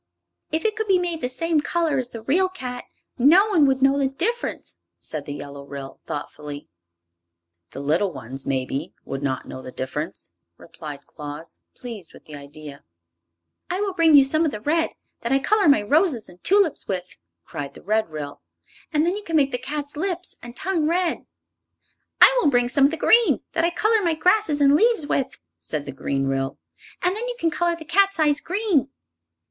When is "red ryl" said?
17.83-18.41